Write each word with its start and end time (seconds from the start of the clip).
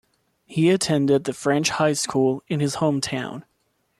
He 0.45 0.71
attended 0.71 1.25
the 1.25 1.33
French 1.33 1.69
high 1.69 1.93
school 1.93 2.41
in 2.47 2.59
his 2.59 2.77
hometown. 2.77 3.43